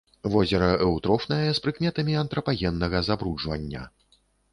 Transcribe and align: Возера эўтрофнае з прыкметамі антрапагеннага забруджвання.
Возера 0.35 0.69
эўтрофнае 0.85 1.49
з 1.57 1.63
прыкметамі 1.65 2.17
антрапагеннага 2.21 3.03
забруджвання. 3.11 3.83